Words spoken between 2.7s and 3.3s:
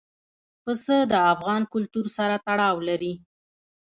لري.